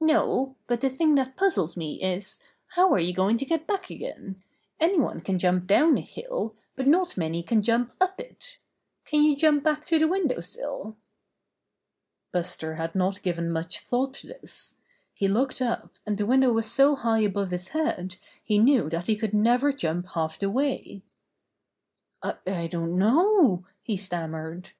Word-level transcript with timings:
''No, 0.00 0.54
but 0.68 0.80
the 0.80 0.88
thing 0.88 1.16
that 1.16 1.36
puzzles 1.36 1.76
me 1.76 2.00
is, 2.00 2.38
how 2.76 2.92
are 2.92 3.00
you 3.00 3.12
going 3.12 3.36
to 3.36 3.44
get 3.44 3.66
back 3.66 3.90
again? 3.90 4.40
Anybody 4.78 5.20
can 5.22 5.40
jump 5.40 5.66
down 5.66 5.96
a 5.98 6.02
hill, 6.02 6.54
but 6.76 6.86
not 6.86 7.16
many 7.16 7.42
can 7.42 7.62
jump 7.62 7.92
up 8.00 8.20
it 8.20 8.58
Can 9.06 9.22
you 9.24 9.34
jump 9.36 9.64
back 9.64 9.84
to 9.86 9.98
the 9.98 10.06
window 10.06 10.38
sill?" 10.38 10.96
Buster 12.30 12.76
had 12.76 12.94
not 12.94 13.22
given 13.22 13.50
much 13.50 13.80
thought 13.80 14.12
to 14.14 14.28
this. 14.28 14.76
He 15.12 15.26
looked 15.26 15.60
up, 15.60 15.94
and 16.06 16.16
the 16.16 16.26
window 16.26 16.52
was 16.52 16.70
so 16.70 16.94
high 16.94 17.22
above 17.22 17.50
his 17.50 17.66
head 17.70 18.18
he 18.44 18.60
knew 18.60 18.88
that 18.90 19.08
he 19.08 19.16
could 19.16 19.34
never 19.34 19.72
jump 19.72 20.10
half 20.10 20.38
the 20.38 20.48
way. 20.48 21.02
"I 22.22 22.68
don't 22.68 22.96
know," 22.96 23.66
he 23.82 23.96
stammered. 23.96 24.70